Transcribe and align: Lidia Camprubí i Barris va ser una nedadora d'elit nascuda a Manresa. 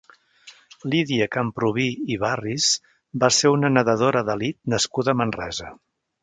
Lidia 0.93 1.27
Camprubí 1.35 1.85
i 2.13 2.17
Barris 2.23 2.71
va 3.25 3.29
ser 3.41 3.53
una 3.59 3.71
nedadora 3.75 4.25
d'elit 4.31 4.59
nascuda 4.75 5.15
a 5.15 5.21
Manresa. 5.23 5.71